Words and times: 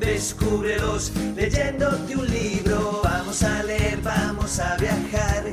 Descúbrelos 0.00 1.12
leyéndote 1.36 2.16
un 2.16 2.26
libro. 2.26 3.00
Vamos 3.02 3.42
a 3.42 3.62
leer, 3.62 3.98
vamos 4.02 4.58
a 4.60 4.76
viajar. 4.76 5.44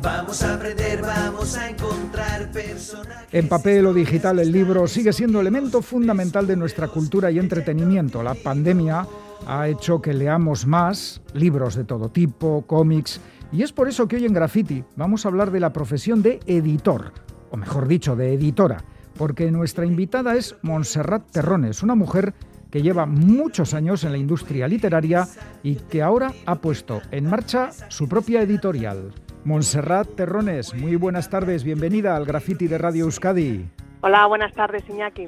Vamos 0.00 0.42
a 0.42 0.54
aprender, 0.54 1.02
vamos 1.02 1.56
a 1.56 1.70
encontrar 1.70 2.50
personajes. 2.52 3.28
En 3.32 3.48
papel 3.48 3.86
o 3.86 3.92
digital, 3.92 4.38
el 4.38 4.52
libro 4.52 4.86
sigue 4.86 5.12
siendo 5.12 5.40
elemento 5.40 5.82
fundamental 5.82 6.46
de 6.46 6.56
nuestra 6.56 6.86
cultura 6.86 7.30
y 7.32 7.38
entretenimiento. 7.38 8.22
La 8.22 8.34
pandemia 8.34 9.06
ha 9.46 9.68
hecho 9.68 10.00
que 10.00 10.14
leamos 10.14 10.66
más 10.66 11.20
libros 11.34 11.74
de 11.74 11.84
todo 11.84 12.10
tipo, 12.10 12.62
cómics, 12.66 13.20
y 13.50 13.62
es 13.62 13.72
por 13.72 13.88
eso 13.88 14.06
que 14.06 14.16
hoy 14.16 14.26
en 14.26 14.34
Graffiti 14.34 14.84
vamos 14.94 15.24
a 15.24 15.30
hablar 15.30 15.50
de 15.50 15.60
la 15.60 15.72
profesión 15.72 16.22
de 16.22 16.38
editor, 16.46 17.12
o 17.50 17.56
mejor 17.56 17.88
dicho, 17.88 18.14
de 18.14 18.34
editora, 18.34 18.84
porque 19.16 19.50
nuestra 19.50 19.84
invitada 19.84 20.36
es 20.36 20.54
Montserrat 20.62 21.30
Terrones, 21.30 21.82
una 21.82 21.94
mujer 21.94 22.34
que 22.70 22.82
lleva 22.82 23.06
muchos 23.06 23.74
años 23.74 24.04
en 24.04 24.12
la 24.12 24.18
industria 24.18 24.68
literaria 24.68 25.26
y 25.62 25.76
que 25.76 26.02
ahora 26.02 26.32
ha 26.46 26.56
puesto 26.56 27.00
en 27.10 27.26
marcha 27.26 27.70
su 27.88 28.08
propia 28.08 28.42
editorial. 28.42 29.12
Montserrat 29.44 30.14
Terrones, 30.14 30.74
muy 30.74 30.96
buenas 30.96 31.30
tardes, 31.30 31.64
bienvenida 31.64 32.16
al 32.16 32.26
Graffiti 32.26 32.66
de 32.66 32.78
Radio 32.78 33.04
Euskadi. 33.04 33.77
Hola, 34.00 34.26
buenas 34.26 34.52
tardes, 34.52 34.88
Iñaki. 34.88 35.26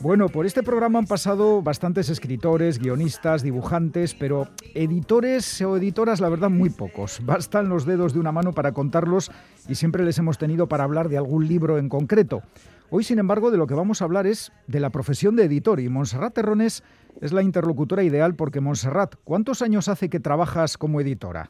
Bueno, 0.00 0.28
por 0.28 0.46
este 0.46 0.62
programa 0.62 1.00
han 1.00 1.06
pasado 1.06 1.60
bastantes 1.60 2.08
escritores, 2.08 2.78
guionistas, 2.78 3.42
dibujantes, 3.42 4.14
pero 4.14 4.46
editores 4.74 5.60
o 5.62 5.76
editoras, 5.76 6.20
la 6.20 6.28
verdad, 6.28 6.48
muy 6.48 6.70
pocos. 6.70 7.20
Bastan 7.24 7.68
los 7.68 7.84
dedos 7.84 8.14
de 8.14 8.20
una 8.20 8.30
mano 8.30 8.52
para 8.52 8.72
contarlos 8.72 9.32
y 9.68 9.74
siempre 9.74 10.04
les 10.04 10.18
hemos 10.18 10.38
tenido 10.38 10.68
para 10.68 10.84
hablar 10.84 11.08
de 11.08 11.18
algún 11.18 11.48
libro 11.48 11.78
en 11.78 11.88
concreto. 11.88 12.42
Hoy, 12.90 13.02
sin 13.02 13.18
embargo, 13.18 13.50
de 13.50 13.58
lo 13.58 13.66
que 13.66 13.74
vamos 13.74 14.02
a 14.02 14.04
hablar 14.04 14.28
es 14.28 14.52
de 14.68 14.78
la 14.78 14.90
profesión 14.90 15.34
de 15.34 15.44
editor 15.44 15.80
y 15.80 15.88
Montserrat 15.88 16.34
Terrones 16.34 16.84
es 17.20 17.32
la 17.32 17.42
interlocutora 17.42 18.04
ideal 18.04 18.36
porque, 18.36 18.60
Montserrat, 18.60 19.16
¿cuántos 19.24 19.62
años 19.62 19.88
hace 19.88 20.08
que 20.08 20.20
trabajas 20.20 20.78
como 20.78 21.00
editora? 21.00 21.48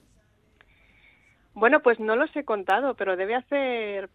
Bueno, 1.53 1.81
pues 1.81 2.00
no 2.00 2.17
los 2.17 2.34
he 2.34 2.45
contado, 2.45 2.95
pero 2.95 3.17
debe 3.17 3.34
hacer 3.34 4.09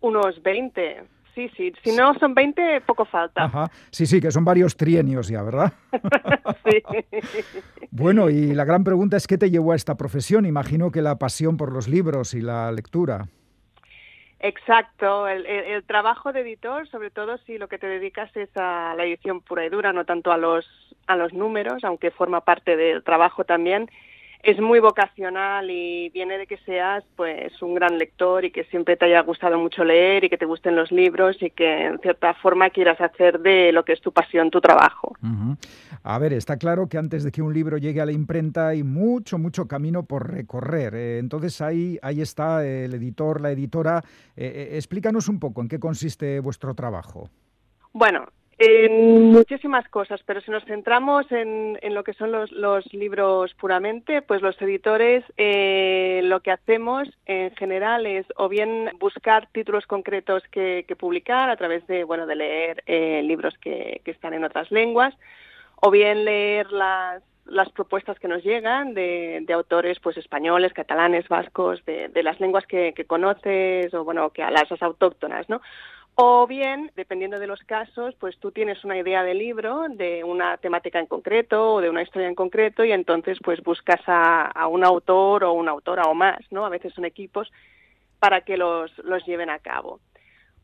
unos 0.00 0.40
20. 0.42 1.17
Sí, 1.38 1.48
sí. 1.56 1.72
Si 1.84 1.94
no 1.94 2.14
son 2.14 2.34
20, 2.34 2.80
poco 2.80 3.04
falta. 3.04 3.44
Ajá. 3.44 3.70
Sí, 3.92 4.06
sí, 4.06 4.20
que 4.20 4.32
son 4.32 4.44
varios 4.44 4.76
trienios 4.76 5.28
ya, 5.28 5.40
¿verdad? 5.44 5.72
sí. 6.68 6.82
Bueno, 7.92 8.28
y 8.28 8.54
la 8.54 8.64
gran 8.64 8.82
pregunta 8.82 9.16
es, 9.16 9.28
¿qué 9.28 9.38
te 9.38 9.48
llevó 9.48 9.70
a 9.70 9.76
esta 9.76 9.96
profesión? 9.96 10.46
Imagino 10.46 10.90
que 10.90 11.00
la 11.00 11.16
pasión 11.16 11.56
por 11.56 11.72
los 11.72 11.86
libros 11.86 12.34
y 12.34 12.40
la 12.40 12.72
lectura. 12.72 13.28
Exacto, 14.40 15.28
el, 15.28 15.46
el, 15.46 15.64
el, 15.66 15.84
trabajo 15.84 16.32
de 16.32 16.40
editor, 16.40 16.88
sobre 16.88 17.10
todo 17.10 17.38
si 17.38 17.56
lo 17.56 17.68
que 17.68 17.78
te 17.78 17.86
dedicas 17.86 18.36
es 18.36 18.50
a 18.56 18.94
la 18.96 19.04
edición 19.04 19.40
pura 19.40 19.64
y 19.64 19.68
dura, 19.68 19.92
no 19.92 20.04
tanto 20.04 20.32
a 20.32 20.38
los 20.38 20.66
a 21.06 21.14
los 21.14 21.32
números, 21.32 21.84
aunque 21.84 22.10
forma 22.10 22.40
parte 22.40 22.76
del 22.76 23.04
trabajo 23.04 23.44
también, 23.44 23.88
es 24.42 24.60
muy 24.60 24.78
vocacional 24.78 25.70
y 25.70 26.10
viene 26.10 26.38
de 26.38 26.46
que 26.46 26.58
seas 26.58 27.04
pues 27.16 27.60
un 27.60 27.74
gran 27.74 27.98
lector 27.98 28.44
y 28.44 28.50
que 28.50 28.64
siempre 28.64 28.96
te 28.96 29.06
haya 29.06 29.20
gustado 29.22 29.58
mucho 29.58 29.84
leer 29.84 30.24
y 30.24 30.28
que 30.28 30.38
te 30.38 30.46
gusten 30.46 30.76
los 30.76 30.92
libros 30.92 31.36
y 31.42 31.50
que 31.50 31.86
en 31.86 31.98
cierta 31.98 32.34
forma 32.34 32.70
quieras 32.70 33.00
hacer 33.00 33.40
de 33.40 33.72
lo 33.72 33.84
que 33.84 33.92
es 33.92 34.00
tu 34.00 34.12
pasión 34.12 34.50
tu 34.50 34.60
trabajo. 34.60 35.14
Uh 35.22 35.26
-huh. 35.26 35.56
A 36.02 36.18
ver, 36.18 36.32
está 36.32 36.56
claro 36.56 36.88
que 36.88 36.98
antes 36.98 37.24
de 37.24 37.32
que 37.32 37.42
un 37.42 37.52
libro 37.52 37.78
llegue 37.78 38.00
a 38.00 38.06
la 38.06 38.12
imprenta 38.12 38.68
hay 38.68 38.84
mucho, 38.84 39.38
mucho 39.38 39.66
camino 39.66 40.04
por 40.04 40.30
recorrer. 40.30 40.94
Eh, 40.94 41.18
entonces 41.18 41.60
ahí, 41.60 41.98
ahí 42.02 42.20
está 42.20 42.64
el 42.64 42.94
editor, 42.94 43.40
la 43.40 43.50
editora. 43.50 44.02
Eh, 44.36 44.46
eh, 44.46 44.76
explícanos 44.76 45.28
un 45.28 45.40
poco 45.40 45.62
en 45.62 45.68
qué 45.68 45.80
consiste 45.80 46.40
vuestro 46.40 46.74
trabajo. 46.74 47.28
Bueno, 47.92 48.26
en 48.58 49.30
muchísimas 49.30 49.88
cosas, 49.88 50.20
pero 50.26 50.40
si 50.40 50.50
nos 50.50 50.64
centramos 50.64 51.30
en, 51.30 51.78
en 51.80 51.94
lo 51.94 52.02
que 52.02 52.12
son 52.12 52.32
los, 52.32 52.50
los, 52.50 52.92
libros 52.92 53.54
puramente, 53.54 54.20
pues 54.20 54.42
los 54.42 54.60
editores 54.60 55.24
eh, 55.36 56.20
lo 56.24 56.40
que 56.40 56.50
hacemos 56.50 57.08
en 57.26 57.54
general 57.54 58.06
es 58.06 58.26
o 58.36 58.48
bien 58.48 58.90
buscar 58.98 59.48
títulos 59.52 59.86
concretos 59.86 60.42
que, 60.50 60.84
publicar 60.98 61.50
a 61.50 61.56
través 61.56 61.86
de 61.86 62.02
bueno 62.02 62.26
de 62.26 62.34
leer 62.34 62.82
eh, 62.86 63.22
libros 63.22 63.56
que, 63.58 64.00
que 64.04 64.10
están 64.10 64.34
en 64.34 64.42
otras 64.42 64.72
lenguas, 64.72 65.14
o 65.76 65.90
bien 65.92 66.24
leer 66.24 66.72
las 66.72 67.22
las 67.48 67.70
propuestas 67.70 68.18
que 68.18 68.28
nos 68.28 68.44
llegan 68.44 68.94
de, 68.94 69.42
de 69.46 69.52
autores 69.54 69.98
pues 70.00 70.16
españoles, 70.16 70.72
catalanes, 70.72 71.28
vascos, 71.28 71.84
de, 71.86 72.08
de 72.08 72.22
las 72.22 72.38
lenguas 72.40 72.66
que, 72.66 72.92
que, 72.94 73.06
conoces 73.06 73.92
o 73.94 74.04
bueno 74.04 74.30
que 74.30 74.42
a 74.42 74.50
las 74.50 74.70
autóctonas, 74.82 75.48
¿no? 75.48 75.60
O 76.20 76.48
bien, 76.48 76.90
dependiendo 76.96 77.38
de 77.38 77.46
los 77.46 77.60
casos, 77.60 78.12
pues 78.18 78.36
tú 78.40 78.50
tienes 78.50 78.82
una 78.82 78.98
idea 78.98 79.22
de 79.22 79.34
libro, 79.34 79.84
de 79.88 80.24
una 80.24 80.56
temática 80.56 80.98
en 80.98 81.06
concreto 81.06 81.74
o 81.74 81.80
de 81.80 81.90
una 81.90 82.02
historia 82.02 82.26
en 82.26 82.34
concreto 82.34 82.84
y 82.84 82.90
entonces 82.90 83.38
pues 83.40 83.62
buscas 83.62 84.00
a, 84.08 84.66
un 84.66 84.84
autor 84.84 85.44
o 85.44 85.52
una 85.52 85.70
autora 85.70 86.02
o 86.08 86.14
más, 86.14 86.40
¿no? 86.50 86.66
A 86.66 86.70
veces 86.70 86.92
son 86.92 87.04
equipos 87.04 87.52
para 88.18 88.40
que 88.40 88.56
los, 88.56 88.90
los 89.04 89.24
lleven 89.26 89.48
a 89.48 89.60
cabo. 89.60 90.00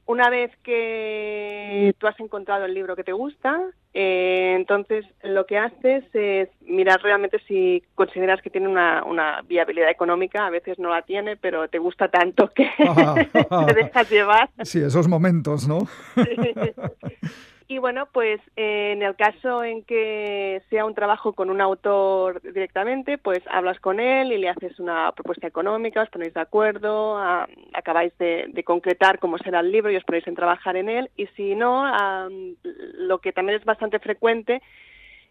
Una 0.07 0.29
vez 0.29 0.51
que 0.63 1.95
tú 1.99 2.07
has 2.07 2.19
encontrado 2.21 2.67
el 2.67 2.75
libro 2.75 2.95
que 2.95 3.05
te 3.05 3.13
gusta, 3.13 3.59
eh, 3.95 4.55
entonces 4.55 5.07
lo 5.23 5.47
que 5.47 5.57
haces 5.57 6.05
es 6.13 6.51
mirar 6.61 7.01
realmente 7.01 7.39
si 7.49 7.83
consideras 7.95 8.43
que 8.43 8.51
tiene 8.51 8.69
una, 8.69 9.03
una, 9.05 9.41
viabilidad 9.43 9.89
económica. 9.89 10.47
A 10.47 10.51
veces 10.51 10.79
no 10.79 10.91
la 10.91 11.03
tiene, 11.03 11.37
pero 11.37 11.69
te 11.69 11.79
gusta 11.79 12.09
tanto 12.09 12.49
que 12.49 12.69
te 13.67 13.75
dejas 13.75 14.11
llevar. 14.11 14.51
Sí, 14.63 14.81
esos 14.81 15.09
momentos, 15.09 15.67
¿no? 15.67 15.79
Y 17.67 17.79
bueno, 17.79 18.07
pues 18.13 18.41
eh, 18.57 18.93
en 18.93 19.03
el 19.03 19.17
caso 19.17 19.65
en 19.65 19.85
que 19.85 20.61
sea 20.69 20.85
un 20.85 20.95
trabajo 20.95 21.33
con 21.33 21.49
un 21.49 21.63
autor 21.63 22.43
directamente, 22.43 23.17
pues 23.17 23.41
hablas 23.51 23.81
con 23.81 24.01
él 24.01 24.33
y 24.33 24.39
le 24.39 24.51
haces 24.51 24.79
una 24.79 25.13
propuesta 25.13 25.47
económica, 25.47 26.03
os 26.03 26.11
ponéis 26.11 26.35
de 26.35 26.41
acuerdo, 26.41 27.17
a, 27.17 27.49
acabáis 27.73 28.17
de, 28.19 28.47
de, 28.49 28.65
concretar 28.65 29.19
cómo 29.19 29.39
será 29.39 29.61
el 29.61 29.73
libro 29.73 29.91
y 29.91 29.97
os 29.97 30.05
ponéis 30.05 30.27
en 30.27 30.35
trabajar 30.35 30.77
en 30.77 30.91
él. 30.91 31.11
Y 31.17 31.27
si 31.29 31.55
no, 31.55 31.87
a, 31.87 32.29
lo 32.63 33.19
que 33.19 33.33
también 33.33 33.59
es 33.59 33.65
bastante 33.65 33.99
frecuente 33.99 34.61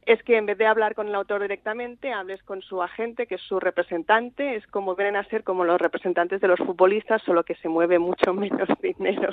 es 0.05 0.21
que 0.23 0.37
en 0.37 0.45
vez 0.45 0.57
de 0.57 0.65
hablar 0.65 0.95
con 0.95 1.07
el 1.07 1.15
autor 1.15 1.41
directamente, 1.41 2.11
hables 2.11 2.41
con 2.43 2.61
su 2.61 2.81
agente, 2.81 3.27
que 3.27 3.35
es 3.35 3.41
su 3.41 3.59
representante, 3.59 4.55
es 4.55 4.65
como 4.67 4.95
vienen 4.95 5.15
a 5.15 5.23
ser 5.25 5.43
como 5.43 5.63
los 5.63 5.79
representantes 5.79 6.41
de 6.41 6.47
los 6.47 6.59
futbolistas, 6.59 7.21
solo 7.23 7.43
que 7.43 7.55
se 7.55 7.69
mueve 7.69 7.99
mucho 7.99 8.33
menos 8.33 8.69
dinero. 8.81 9.31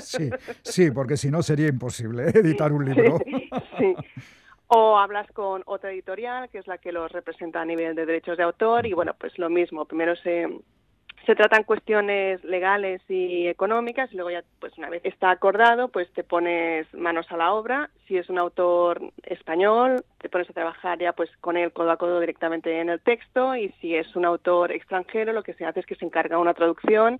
sí, 0.00 0.30
sí, 0.62 0.90
porque 0.90 1.16
si 1.16 1.30
no 1.30 1.42
sería 1.42 1.68
imposible 1.68 2.24
editar 2.34 2.72
un 2.72 2.84
libro. 2.84 3.18
Sí, 3.24 3.50
sí. 3.78 3.94
O 4.68 4.98
hablas 4.98 5.26
con 5.32 5.62
otra 5.64 5.90
editorial, 5.92 6.50
que 6.50 6.58
es 6.58 6.66
la 6.66 6.76
que 6.76 6.92
los 6.92 7.10
representa 7.10 7.62
a 7.62 7.64
nivel 7.64 7.94
de 7.94 8.04
derechos 8.04 8.36
de 8.36 8.42
autor, 8.42 8.86
y 8.86 8.92
bueno, 8.92 9.14
pues 9.18 9.38
lo 9.38 9.48
mismo, 9.48 9.86
primero 9.86 10.14
se 10.16 10.46
se 11.28 11.34
tratan 11.34 11.64
cuestiones 11.64 12.42
legales 12.42 13.02
y 13.06 13.48
económicas 13.48 14.10
y 14.10 14.16
luego 14.16 14.30
ya 14.30 14.42
pues 14.60 14.72
una 14.78 14.88
vez 14.88 15.02
está 15.04 15.30
acordado 15.30 15.88
pues 15.88 16.10
te 16.14 16.24
pones 16.24 16.86
manos 16.94 17.30
a 17.30 17.36
la 17.36 17.52
obra. 17.52 17.90
Si 18.06 18.16
es 18.16 18.30
un 18.30 18.38
autor 18.38 19.02
español 19.24 20.02
te 20.22 20.30
pones 20.30 20.48
a 20.48 20.54
trabajar 20.54 20.98
ya 20.98 21.12
pues 21.12 21.28
con 21.42 21.58
él 21.58 21.70
codo 21.70 21.90
a 21.90 21.98
codo 21.98 22.18
directamente 22.18 22.80
en 22.80 22.88
el 22.88 23.00
texto 23.00 23.54
y 23.54 23.68
si 23.78 23.94
es 23.94 24.16
un 24.16 24.24
autor 24.24 24.72
extranjero 24.72 25.34
lo 25.34 25.42
que 25.42 25.52
se 25.52 25.66
hace 25.66 25.80
es 25.80 25.86
que 25.86 25.96
se 25.96 26.06
encarga 26.06 26.38
una 26.38 26.54
traducción 26.54 27.18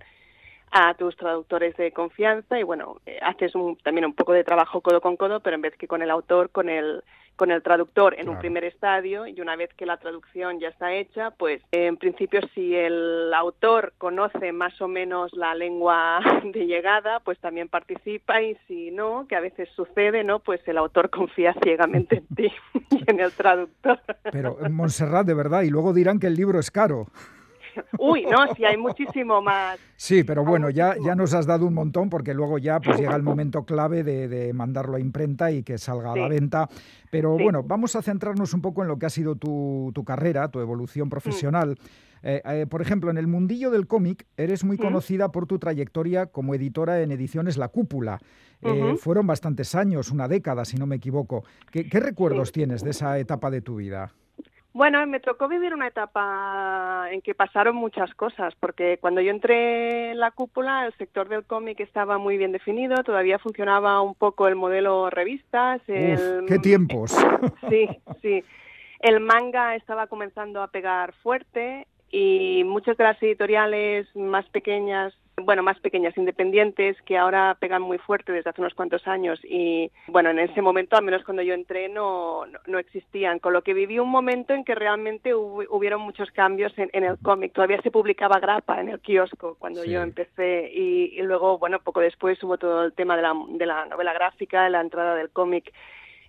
a 0.71 0.95
tus 0.95 1.15
traductores 1.15 1.77
de 1.77 1.91
confianza 1.91 2.59
y 2.59 2.63
bueno 2.63 3.01
eh, 3.05 3.19
haces 3.21 3.53
un, 3.53 3.77
también 3.77 4.05
un 4.05 4.13
poco 4.13 4.33
de 4.33 4.43
trabajo 4.43 4.81
codo 4.81 5.01
con 5.01 5.17
codo 5.17 5.39
pero 5.41 5.55
en 5.55 5.61
vez 5.61 5.75
que 5.77 5.87
con 5.87 6.01
el 6.01 6.09
autor 6.09 6.49
con 6.49 6.67
el 6.67 7.03
con 7.39 7.51
el 7.51 7.63
traductor 7.63 8.15
en 8.15 8.23
claro. 8.23 8.33
un 8.33 8.39
primer 8.39 8.65
estadio 8.65 9.25
y 9.25 9.39
una 9.39 9.55
vez 9.55 9.69
que 9.77 9.85
la 9.85 9.95
traducción 9.95 10.59
ya 10.59 10.67
está 10.67 10.93
hecha, 10.93 11.31
pues 11.31 11.61
en 11.71 11.95
principio 11.95 12.41
si 12.53 12.75
el 12.75 13.33
autor 13.33 13.93
conoce 13.97 14.51
más 14.51 14.79
o 14.81 14.89
menos 14.89 15.31
la 15.31 15.55
lengua 15.55 16.19
de 16.43 16.67
llegada, 16.67 17.21
pues 17.21 17.39
también 17.39 17.69
participa 17.69 18.41
y 18.41 18.57
si 18.67 18.91
no, 18.91 19.25
que 19.29 19.37
a 19.37 19.39
veces 19.39 19.69
sucede, 19.73 20.25
¿no? 20.25 20.39
Pues 20.39 20.59
el 20.67 20.77
autor 20.77 21.09
confía 21.19 21.55
ciegamente 21.63 22.17
en 22.17 22.35
ti 22.35 22.51
y 22.91 23.09
en 23.09 23.21
el 23.21 23.31
traductor. 23.31 24.01
Pero 24.33 24.57
Montserrat, 24.69 25.25
de 25.25 25.33
verdad, 25.33 25.61
y 25.61 25.69
luego 25.69 25.93
dirán 25.93 26.19
que 26.19 26.27
el 26.27 26.35
libro 26.35 26.59
es 26.59 26.69
caro. 26.69 27.07
Uy, 27.97 28.25
no, 28.25 28.53
sí 28.55 28.65
hay 28.65 28.77
muchísimo 28.77 29.41
más. 29.41 29.79
Sí, 29.95 30.23
pero 30.23 30.43
bueno, 30.43 30.69
ya, 30.69 30.95
ya 31.03 31.15
nos 31.15 31.33
has 31.33 31.45
dado 31.45 31.65
un 31.65 31.73
montón 31.73 32.09
porque 32.09 32.33
luego 32.33 32.57
ya 32.57 32.79
pues 32.79 32.99
llega 32.99 33.15
el 33.15 33.23
momento 33.23 33.65
clave 33.65 34.03
de, 34.03 34.27
de 34.27 34.53
mandarlo 34.53 34.97
a 34.97 34.99
imprenta 34.99 35.51
y 35.51 35.63
que 35.63 35.77
salga 35.77 36.13
sí. 36.13 36.19
a 36.19 36.21
la 36.23 36.27
venta. 36.29 36.69
Pero 37.11 37.37
sí. 37.37 37.43
bueno, 37.43 37.63
vamos 37.63 37.95
a 37.95 38.01
centrarnos 38.01 38.53
un 38.53 38.61
poco 38.61 38.81
en 38.81 38.87
lo 38.87 38.97
que 38.97 39.05
ha 39.05 39.09
sido 39.09 39.35
tu, 39.35 39.91
tu 39.93 40.03
carrera, 40.03 40.49
tu 40.49 40.59
evolución 40.59 41.09
profesional. 41.09 41.71
Mm. 41.71 42.09
Eh, 42.21 42.41
eh, 42.45 42.65
por 42.69 42.81
ejemplo, 42.81 43.09
en 43.09 43.17
el 43.17 43.27
mundillo 43.27 43.71
del 43.71 43.87
cómic 43.87 44.25
eres 44.35 44.63
muy 44.63 44.77
mm. 44.77 44.81
conocida 44.81 45.31
por 45.31 45.45
tu 45.47 45.57
trayectoria 45.57 46.25
como 46.25 46.53
editora 46.53 47.01
en 47.01 47.11
ediciones 47.11 47.57
La 47.57 47.69
Cúpula. 47.69 48.19
Eh, 48.61 48.69
uh 48.69 48.73
-huh. 48.73 48.97
Fueron 48.97 49.25
bastantes 49.25 49.73
años, 49.73 50.11
una 50.11 50.27
década, 50.27 50.65
si 50.65 50.77
no 50.77 50.85
me 50.85 50.97
equivoco. 50.97 51.43
¿Qué, 51.71 51.87
qué 51.87 51.99
recuerdos 51.99 52.49
sí. 52.49 52.55
tienes 52.55 52.83
de 52.83 52.89
esa 52.89 53.17
etapa 53.17 53.49
de 53.49 53.61
tu 53.61 53.77
vida? 53.77 54.11
Bueno, 54.71 55.05
me 55.07 55.19
tocó 55.19 55.47
vivir 55.47 55.73
una 55.73 55.87
etapa 55.87 57.07
en 57.11 57.21
que 57.21 57.33
pasaron 57.33 57.75
muchas 57.75 58.13
cosas, 58.13 58.53
porque 58.59 58.99
cuando 59.01 59.19
yo 59.19 59.31
entré 59.31 60.11
en 60.11 60.19
la 60.19 60.31
cúpula, 60.31 60.85
el 60.85 60.93
sector 60.93 61.27
del 61.27 61.43
cómic 61.43 61.79
estaba 61.79 62.19
muy 62.19 62.37
bien 62.37 62.51
definido, 62.51 63.03
todavía 63.03 63.39
funcionaba 63.39 64.01
un 64.01 64.13
poco 64.13 64.47
el 64.47 64.55
modelo 64.55 65.09
revistas. 65.09 65.81
El... 65.87 66.45
¡Qué 66.47 66.59
tiempos! 66.59 67.15
Sí, 67.69 67.87
sí. 68.21 68.43
El 68.99 69.19
manga 69.19 69.75
estaba 69.75 70.07
comenzando 70.07 70.61
a 70.61 70.67
pegar 70.67 71.13
fuerte 71.21 71.87
y 72.11 72.63
muchas 72.65 72.97
de 72.97 73.03
las 73.03 73.21
editoriales 73.21 74.07
más 74.15 74.47
pequeñas 74.49 75.13
bueno, 75.45 75.63
más 75.63 75.79
pequeñas, 75.79 76.17
independientes, 76.17 77.01
que 77.03 77.17
ahora 77.17 77.57
pegan 77.59 77.81
muy 77.81 77.97
fuerte 77.97 78.31
desde 78.31 78.49
hace 78.49 78.61
unos 78.61 78.73
cuantos 78.73 79.07
años 79.07 79.39
y, 79.43 79.91
bueno, 80.07 80.29
en 80.29 80.39
ese 80.39 80.61
momento, 80.61 80.95
al 80.95 81.03
menos 81.03 81.23
cuando 81.23 81.41
yo 81.43 81.53
entré, 81.53 81.89
no, 81.89 82.45
no, 82.67 82.79
existían, 82.79 83.39
con 83.39 83.53
lo 83.53 83.61
que 83.61 83.73
viví 83.73 83.99
un 83.99 84.09
momento 84.09 84.53
en 84.53 84.63
que 84.63 84.75
realmente 84.75 85.33
hubieron 85.33 86.01
muchos 86.01 86.31
cambios 86.31 86.73
en, 86.77 87.03
el 87.03 87.17
cómic. 87.19 87.53
Todavía 87.53 87.81
se 87.81 87.91
publicaba 87.91 88.39
grapa 88.39 88.79
en 88.79 88.89
el 88.89 88.99
kiosco 88.99 89.55
cuando 89.59 89.83
yo 89.85 90.01
empecé 90.01 90.71
y, 90.73 91.21
luego, 91.21 91.57
bueno, 91.57 91.79
poco 91.79 91.99
después 91.99 92.41
hubo 92.43 92.57
todo 92.57 92.85
el 92.85 92.93
tema 92.93 93.15
de 93.15 93.21
la, 93.21 93.33
de 93.49 93.65
la 93.65 93.85
novela 93.85 94.13
gráfica, 94.13 94.69
la 94.69 94.81
entrada 94.81 95.15
del 95.15 95.29
cómic 95.29 95.73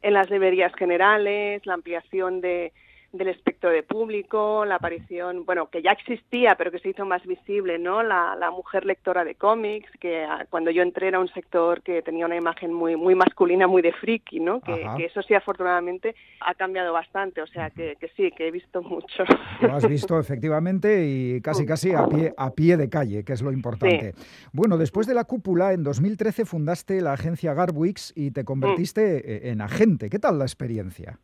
en 0.02 0.14
las 0.14 0.30
librerías 0.30 0.74
generales, 0.74 1.64
la 1.66 1.74
ampliación 1.74 2.40
de 2.40 2.72
del 3.12 3.28
espectro 3.28 3.70
de 3.70 3.82
público, 3.82 4.64
la 4.64 4.76
aparición, 4.76 5.44
bueno, 5.44 5.68
que 5.68 5.82
ya 5.82 5.90
existía, 5.92 6.54
pero 6.56 6.70
que 6.70 6.78
se 6.78 6.90
hizo 6.90 7.04
más 7.04 7.24
visible, 7.26 7.78
¿no? 7.78 8.02
La, 8.02 8.50
mujer 8.50 8.84
lectora 8.84 9.24
de 9.24 9.36
cómics, 9.36 9.88
que 10.00 10.26
cuando 10.50 10.70
yo 10.70 10.82
entré 10.82 11.08
era 11.08 11.20
un 11.20 11.28
sector 11.28 11.82
que 11.82 12.02
tenía 12.02 12.26
una 12.26 12.36
imagen 12.36 12.72
muy 12.72 12.96
muy 12.96 13.14
masculina, 13.14 13.66
muy 13.66 13.80
de 13.80 13.92
friki, 13.92 14.40
¿no? 14.40 14.60
Que, 14.60 15.04
eso 15.04 15.22
sí, 15.22 15.34
afortunadamente, 15.34 16.14
ha 16.40 16.54
cambiado 16.54 16.92
bastante, 16.92 17.40
o 17.40 17.46
sea, 17.46 17.70
que, 17.70 17.96
sí, 18.16 18.30
que 18.32 18.48
he 18.48 18.50
visto 18.50 18.82
mucho. 18.82 19.24
Lo 19.60 19.74
has 19.74 19.88
visto, 19.88 20.18
efectivamente, 20.18 21.06
y 21.06 21.40
casi 21.40 21.64
casi 21.64 21.92
a 21.92 22.06
pie, 22.06 22.34
a 22.36 22.50
pie 22.52 22.76
de 22.76 22.88
calle, 22.88 23.24
que 23.24 23.32
es 23.32 23.42
lo 23.42 23.52
importante. 23.52 24.14
Bueno, 24.52 24.76
después 24.76 25.06
de 25.06 25.14
la 25.14 25.24
cúpula, 25.24 25.72
en 25.72 25.82
2013 25.82 26.44
fundaste 26.44 27.00
la 27.00 27.12
agencia 27.12 27.54
Garwix 27.54 28.12
y 28.16 28.32
te 28.32 28.44
convertiste 28.44 29.42
mm. 29.44 29.46
en 29.48 29.60
agente. 29.60 30.10
¿Qué 30.10 30.18
tal 30.18 30.38
la 30.38 30.44
experiencia? 30.44 31.18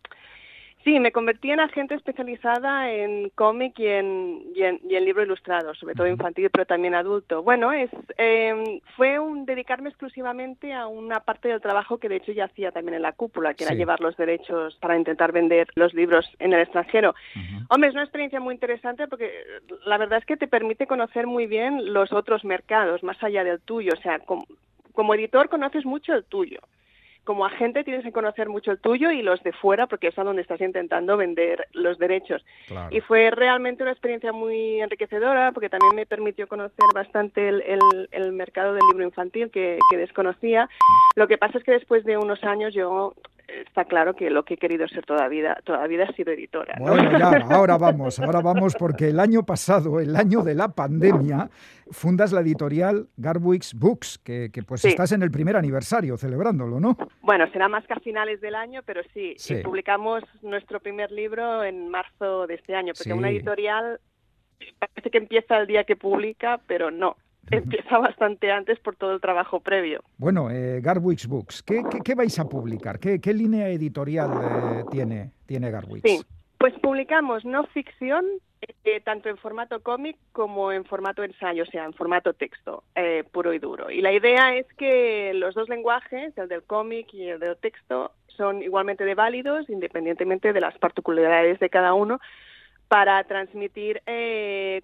Sí, 0.86 1.00
me 1.00 1.10
convertí 1.10 1.50
en 1.50 1.58
agente 1.58 1.96
especializada 1.96 2.92
en 2.92 3.30
cómic 3.30 3.76
y 3.76 3.88
en, 3.88 4.44
y 4.54 4.62
en, 4.62 5.04
libro 5.04 5.24
ilustrado, 5.24 5.74
sobre 5.74 5.96
todo 5.96 6.06
infantil, 6.06 6.48
pero 6.48 6.64
también 6.64 6.94
adulto. 6.94 7.42
Bueno, 7.42 7.72
es 7.72 7.90
em, 8.16 8.78
fue 8.94 9.18
un 9.18 9.46
dedicarme 9.46 9.88
exclusivamente 9.88 10.72
a 10.72 10.86
una 10.86 11.18
parte 11.18 11.48
del 11.48 11.60
trabajo 11.60 11.98
que 11.98 12.08
de 12.08 12.18
hecho 12.18 12.30
ya 12.30 12.44
hacía 12.44 12.70
también 12.70 12.94
en 12.94 13.02
la 13.02 13.14
cúpula, 13.14 13.54
que 13.54 13.64
era 13.64 13.74
llevar 13.74 14.00
los 14.00 14.16
derechos 14.16 14.76
para 14.76 14.96
intentar 14.96 15.32
vender 15.32 15.66
los 15.74 15.92
libros 15.92 16.24
en 16.38 16.52
el 16.52 16.60
extranjero. 16.60 17.16
Hombre, 17.68 17.88
es 17.88 17.94
una 17.94 18.04
experiencia 18.04 18.38
muy 18.38 18.54
interesante 18.54 19.08
porque 19.08 19.32
la 19.86 19.98
verdad 19.98 20.20
es 20.20 20.24
que 20.24 20.36
te 20.36 20.46
permite 20.46 20.86
conocer 20.86 21.26
muy 21.26 21.48
bien 21.48 21.92
los 21.94 22.12
otros 22.12 22.44
mercados, 22.44 23.02
más 23.02 23.20
allá 23.24 23.42
del 23.42 23.60
tuyo. 23.60 23.92
O 23.92 24.00
sea, 24.02 24.20
como 24.20 25.14
editor 25.16 25.48
conoces 25.48 25.84
mucho 25.84 26.14
el 26.14 26.22
tuyo 26.22 26.60
como 27.26 27.44
agente 27.44 27.84
tienes 27.84 28.04
que 28.04 28.12
conocer 28.12 28.48
mucho 28.48 28.70
el 28.70 28.78
tuyo 28.78 29.10
y 29.10 29.20
los 29.20 29.42
de 29.42 29.52
fuera, 29.52 29.88
porque 29.88 30.08
es 30.08 30.18
a 30.18 30.24
donde 30.24 30.42
estás 30.42 30.60
intentando 30.60 31.16
vender 31.16 31.66
los 31.72 31.98
derechos. 31.98 32.42
Y 32.90 33.00
fue 33.00 33.30
realmente 33.30 33.82
una 33.82 33.92
experiencia 33.92 34.32
muy 34.32 34.80
enriquecedora, 34.80 35.50
porque 35.52 35.68
también 35.68 35.96
me 35.96 36.06
permitió 36.06 36.46
conocer 36.46 36.86
bastante 36.94 37.48
el, 37.48 38.32
mercado 38.32 38.74
del 38.74 38.82
libro 38.92 39.04
infantil 39.04 39.50
que, 39.50 39.78
que 39.90 39.96
desconocía. 39.96 40.68
Lo 41.16 41.26
que 41.26 41.36
pasa 41.36 41.58
es 41.58 41.64
que 41.64 41.72
después 41.72 42.04
de 42.04 42.16
unos 42.16 42.42
años 42.44 42.72
yo 42.72 43.14
está 43.62 43.84
claro 43.84 44.14
que 44.14 44.30
lo 44.30 44.44
que 44.44 44.54
he 44.54 44.56
querido 44.56 44.86
ser 44.88 45.04
toda 45.04 45.28
vida, 45.28 45.58
toda 45.64 45.86
vida 45.86 46.04
ha 46.08 46.12
sido 46.12 46.32
editora. 46.32 46.76
Bueno, 46.78 47.18
ya, 47.18 47.28
ahora 47.50 47.78
vamos, 47.78 48.18
ahora 48.18 48.40
vamos, 48.40 48.74
porque 48.78 49.08
el 49.08 49.20
año 49.20 49.44
pasado, 49.44 50.00
el 50.00 50.14
año 50.16 50.42
de 50.42 50.54
la 50.54 50.68
pandemia, 50.68 51.50
fundas 51.90 52.32
la 52.32 52.40
editorial 52.40 53.08
Garwix 53.16 53.74
Books, 53.74 54.18
que, 54.18 54.50
pues 54.66 54.84
estás 54.84 55.12
en 55.12 55.22
el 55.22 55.30
primer 55.30 55.56
aniversario 55.56 56.16
celebrándolo, 56.16 56.80
¿no? 56.80 56.96
Bueno, 57.22 57.50
será 57.52 57.68
más 57.68 57.86
que 57.86 57.94
a 57.94 58.00
finales 58.00 58.40
del 58.40 58.54
año, 58.54 58.82
pero 58.84 59.02
sí, 59.12 59.36
publicamos 59.62 60.22
nuestro 60.42 60.80
primer 60.80 61.10
libro 61.10 61.64
en 61.64 61.88
marzo 61.88 62.46
de 62.46 62.54
este 62.54 62.74
año, 62.74 62.92
porque 62.96 63.12
una 63.12 63.30
editorial 63.30 64.00
parece 64.78 65.10
que 65.10 65.18
empieza 65.18 65.58
el 65.58 65.66
día 65.66 65.84
que 65.84 65.96
publica, 65.96 66.60
pero 66.66 66.90
no 66.90 67.16
empieza 67.50 67.98
bastante 67.98 68.50
antes 68.50 68.78
por 68.80 68.96
todo 68.96 69.14
el 69.14 69.20
trabajo 69.20 69.60
previo. 69.60 70.02
Bueno, 70.18 70.50
eh, 70.50 70.80
Garwix 70.80 71.26
Books, 71.26 71.62
¿qué, 71.62 71.82
qué, 72.04 72.14
vais 72.14 72.38
a 72.38 72.48
publicar? 72.48 72.98
¿Qué, 72.98 73.20
qué 73.20 73.32
línea 73.32 73.68
editorial 73.68 74.30
eh, 74.32 74.84
tiene, 74.90 75.32
tiene 75.46 75.70
Garwix? 75.70 76.02
Sí, 76.04 76.22
pues 76.58 76.74
publicamos 76.80 77.44
no 77.44 77.64
ficción, 77.64 78.24
eh, 78.84 79.00
tanto 79.00 79.28
en 79.28 79.36
formato 79.36 79.80
cómic 79.80 80.16
como 80.32 80.72
en 80.72 80.84
formato 80.84 81.22
ensayo, 81.22 81.62
o 81.62 81.66
sea, 81.66 81.84
en 81.84 81.92
formato 81.92 82.32
texto, 82.32 82.84
eh, 82.94 83.24
puro 83.30 83.52
y 83.52 83.58
duro. 83.58 83.90
Y 83.90 84.00
la 84.00 84.12
idea 84.12 84.56
es 84.56 84.66
que 84.74 85.32
los 85.34 85.54
dos 85.54 85.68
lenguajes, 85.68 86.36
el 86.36 86.48
del 86.48 86.62
cómic 86.62 87.12
y 87.12 87.28
el 87.28 87.38
del 87.38 87.56
texto, 87.56 88.12
son 88.28 88.62
igualmente 88.62 89.04
de 89.04 89.14
válidos, 89.14 89.68
independientemente 89.70 90.52
de 90.52 90.60
las 90.60 90.76
particularidades 90.78 91.58
de 91.58 91.70
cada 91.70 91.94
uno, 91.94 92.20
para 92.88 93.24
transmitir 93.24 94.00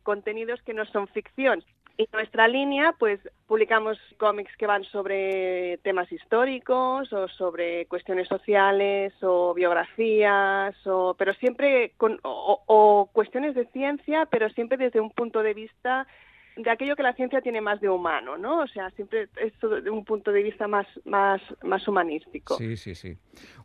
contenidos 0.02 0.60
que 0.62 0.74
no 0.74 0.84
son 0.86 1.06
ficción, 1.06 1.62
y 1.96 2.08
nuestra 2.12 2.48
línea, 2.48 2.94
pues 2.98 3.20
publicamos 3.46 3.98
cómics 4.18 4.56
que 4.56 4.66
van 4.66 4.84
sobre 4.84 5.78
temas 5.78 6.10
históricos 6.10 7.12
o 7.12 7.28
sobre 7.28 7.86
cuestiones 7.86 8.28
sociales 8.28 9.12
o 9.22 9.54
biografías, 9.54 10.74
o, 10.86 11.14
pero 11.18 11.34
siempre 11.34 11.92
con, 11.96 12.18
o 12.22 13.08
cuestiones 13.12 13.54
de 13.54 13.66
ciencia, 13.66 14.26
pero 14.30 14.48
siempre 14.50 14.78
desde 14.78 15.00
un 15.00 15.10
punto 15.10 15.42
de 15.42 15.54
vista 15.54 16.06
de 16.56 16.70
aquello 16.70 16.96
que 16.96 17.02
la 17.02 17.14
ciencia 17.14 17.40
tiene 17.40 17.60
más 17.60 17.80
de 17.80 17.88
humano, 17.88 18.36
¿no? 18.36 18.60
O 18.60 18.66
sea, 18.66 18.90
siempre 18.90 19.28
esto 19.40 19.68
de 19.68 19.90
un 19.90 20.04
punto 20.04 20.32
de 20.32 20.42
vista 20.42 20.68
más, 20.68 20.86
más, 21.04 21.40
más 21.62 21.86
humanístico. 21.88 22.56
Sí, 22.56 22.76
sí, 22.76 22.94
sí. 22.94 23.16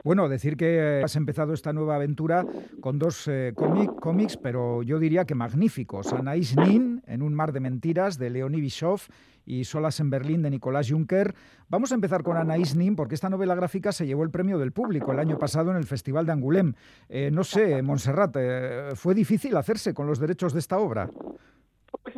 Bueno, 0.03 0.29
decir 0.29 0.55
que 0.55 1.01
has 1.03 1.15
empezado 1.15 1.53
esta 1.53 1.73
nueva 1.73 1.95
aventura 1.95 2.45
con 2.79 2.99
dos 2.99 3.27
eh, 3.27 3.53
cómics, 3.55 4.37
pero 4.37 4.83
yo 4.83 4.99
diría 4.99 5.25
que 5.25 5.35
magníficos. 5.35 6.13
Anaïs 6.13 6.55
Nin, 6.55 7.03
en 7.07 7.21
un 7.21 7.33
mar 7.33 7.51
de 7.51 7.59
mentiras, 7.59 8.17
de 8.17 8.29
Leonie 8.29 8.61
Bischoff, 8.61 9.09
y 9.45 9.63
Solas 9.63 9.99
en 10.01 10.09
Berlín, 10.09 10.41
de 10.41 10.49
Nicolás 10.49 10.89
Juncker. 10.89 11.33
Vamos 11.69 11.91
a 11.91 11.95
empezar 11.95 12.21
con 12.21 12.35
Anaïs 12.35 12.75
Nin, 12.75 12.95
porque 12.95 13.15
esta 13.15 13.29
novela 13.29 13.55
gráfica 13.55 13.91
se 13.91 14.05
llevó 14.05 14.23
el 14.23 14.29
premio 14.29 14.59
del 14.59 14.73
público 14.73 15.13
el 15.13 15.19
año 15.19 15.37
pasado 15.37 15.71
en 15.71 15.77
el 15.77 15.85
Festival 15.85 16.25
de 16.25 16.33
Angoulême. 16.33 16.75
Eh, 17.09 17.31
no 17.31 17.43
sé, 17.43 17.81
Montserrat, 17.81 18.35
eh, 18.37 18.89
¿fue 18.95 19.15
difícil 19.15 19.55
hacerse 19.55 19.93
con 19.93 20.05
los 20.05 20.19
derechos 20.19 20.53
de 20.53 20.59
esta 20.59 20.77
obra? 20.77 21.09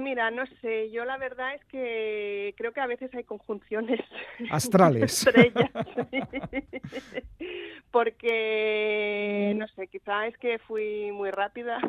Mira, 0.10 0.32
no 0.32 0.44
sé, 0.60 0.90
yo 0.90 1.06
la 1.06 1.18
verdad 1.18 1.54
es 1.54 1.64
que 1.66 2.56
creo 2.58 2.74
que 2.74 2.80
a 2.80 2.88
veces 2.88 3.14
hay 3.14 3.26
conjunciones. 3.26 4.00
Astrales. 4.50 5.24
Porque, 7.92 9.54
no 9.56 9.68
sé, 9.68 9.88
quizá 9.88 10.26
es 10.26 10.36
que 10.40 10.58
fui 10.58 11.12
muy 11.12 11.30
rápida, 11.30 11.80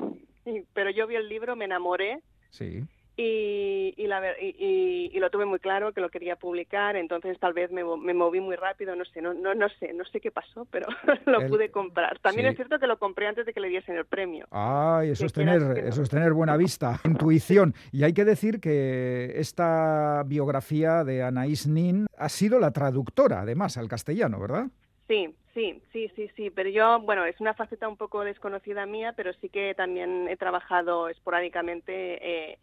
pero 0.75 0.91
yo 0.91 1.07
vi 1.07 1.17
el 1.17 1.31
libro, 1.31 1.57
me 1.57 1.65
enamoré. 1.65 2.21
Sí 2.51 2.85
y, 3.23 3.93
y, 3.99 4.07
la, 4.07 4.23
y, 4.41 5.11
y, 5.13 5.19
lo 5.19 5.29
tuve 5.29 5.45
muy 5.45 5.59
claro 5.59 5.93
que 5.93 6.01
lo 6.01 6.09
quería 6.09 6.37
publicar, 6.37 6.97
entonces 6.97 7.39
tal 7.39 7.53
vez 7.53 7.71
me, 7.71 7.85
me 7.85 8.15
moví 8.15 8.41
muy 8.41 8.57
rápido, 8.57 8.97
no 8.97 9.05
sé, 9.05 9.21
no, 9.21 9.35
no, 9.35 9.55
no 9.55 9.69
sé, 9.79 9.93
no 9.93 10.07
sé 10.07 10.21
qué 10.21 10.31
pasó, 10.31 10.67
pero 10.71 10.87
lo 11.27 11.47
pude 11.47 11.71
comprar. 11.71 12.19
También 12.21 12.47
es 12.49 12.57
cierto 12.57 12.79
que 12.79 12.87
lo 12.87 12.99
compré 12.99 13.27
antes 13.27 13.45
de 13.45 13.53
que 13.53 13.61
le 13.61 13.69
diesen 13.69 13.97
el 13.97 14.07
premio. 14.07 14.47
Ay, 14.51 15.11
eso 15.11 15.27
es 15.27 15.35
tener, 15.35 15.61
eso 15.85 16.03
es 16.03 16.09
tener 16.09 16.33
buena 16.33 16.57
vista, 16.57 16.99
intuición. 17.05 17.75
Y 17.93 18.05
hay 18.05 18.15
que 18.15 18.25
decir 18.25 18.59
que 18.59 19.35
esta 19.35 20.23
biografía 20.25 21.05
de 21.05 21.23
Anaïs 21.23 21.67
Nin 21.67 22.07
ha 22.17 22.29
sido 22.31 22.59
la 22.59 22.71
traductora, 22.71 23.43
además, 23.43 23.77
al 23.77 23.89
castellano, 23.89 24.41
¿verdad? 24.41 24.69
Sí, 25.09 25.35
sí, 25.53 25.83
sí, 25.93 26.11
sí, 26.17 26.31
sí, 26.37 26.49
pero 26.49 26.71
yo, 26.71 27.01
bueno, 27.01 27.27
es 27.27 27.39
una 27.39 27.53
faceta 27.53 27.87
un 27.87 27.99
poco 27.99 28.25
desconocida 28.25 28.87
mía, 28.87 29.13
pero 29.15 29.35
sí 29.43 29.51
que 29.51 29.75
también 29.75 30.27
he 30.29 30.39
trabajado 30.39 31.09
esporádicamente 31.11 32.53
eh, 32.53 32.59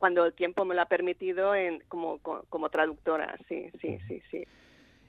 cuando 0.00 0.24
el 0.24 0.32
tiempo 0.32 0.64
me 0.64 0.74
lo 0.74 0.80
ha 0.80 0.86
permitido 0.86 1.54
en, 1.54 1.82
como, 1.86 2.18
como, 2.18 2.70
traductora, 2.70 3.36
sí, 3.46 3.70
sí, 3.80 3.98
sí, 4.08 4.22
sí. 4.30 4.44